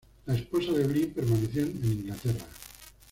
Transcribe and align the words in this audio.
La 0.25 0.33
esposa 0.33 0.71
de 0.71 0.85
Bligh 0.87 1.13
permaneció 1.13 1.61
en 1.61 1.79
Inglaterra. 1.85 2.43